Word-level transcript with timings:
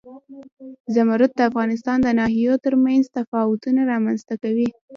زمرد 0.95 1.31
د 1.35 1.39
افغانستان 1.49 1.97
د 2.03 2.07
ناحیو 2.19 2.61
ترمنځ 2.65 3.03
تفاوتونه 3.17 3.81
رامنځ 3.91 4.19
ته 4.27 4.35
کوي. 4.43 4.69